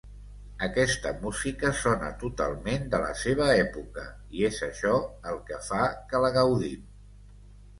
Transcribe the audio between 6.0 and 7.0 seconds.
que la gaudim.